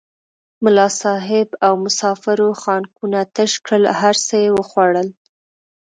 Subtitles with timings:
[0.63, 5.07] ملا صاحب او مسافرو خانکونه تش کړل هر څه یې وخوړل.